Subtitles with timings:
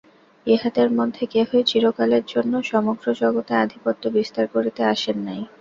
[0.47, 5.41] ইঁহাদের মধ্যে কেহই চিরকালের জন্য সমগ্র জগতে আধিপত্য বিস্তার করিতে আসেন নাই।